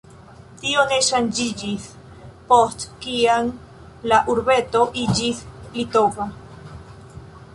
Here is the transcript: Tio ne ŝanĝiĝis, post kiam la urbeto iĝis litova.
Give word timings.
Tio 0.59 0.83
ne 0.91 0.95
ŝanĝiĝis, 1.07 1.83
post 2.47 2.85
kiam 3.03 3.51
la 4.13 4.21
urbeto 4.35 4.81
iĝis 5.05 5.43
litova. 5.79 6.27